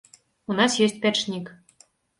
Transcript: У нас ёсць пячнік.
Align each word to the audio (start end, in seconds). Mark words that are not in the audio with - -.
У 0.53 0.57
нас 0.61 0.79
ёсць 0.87 0.99
пячнік. 1.07 1.57